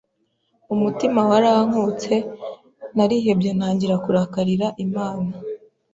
[0.73, 2.13] umutima warankutse.
[2.95, 5.33] Narihebye, ntangira kurakarira Imana.